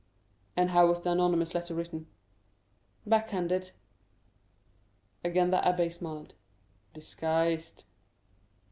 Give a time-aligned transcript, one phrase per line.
[0.57, 2.07] "And how was the anonymous letter written?"
[3.05, 3.69] "Backhanded."
[5.23, 6.33] Again the abbé smiled.
[6.91, 7.83] "Disguised."